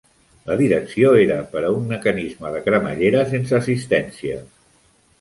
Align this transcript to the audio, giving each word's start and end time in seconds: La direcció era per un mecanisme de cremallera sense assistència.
La 0.45 0.55
direcció 0.61 1.11
era 1.25 1.37
per 1.51 1.63
un 1.73 1.87
mecanisme 1.93 2.55
de 2.57 2.65
cremallera 2.71 3.25
sense 3.37 3.61
assistència. 3.63 4.45